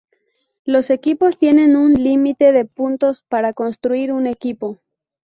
Los 0.65 0.89
equipos 0.89 1.37
tienen 1.37 1.75
un 1.75 1.93
límite 1.93 2.51
de 2.53 2.65
puntos 2.65 3.23
para 3.29 3.53
construir 3.53 4.11
un 4.11 4.25
equipo. 4.25 4.79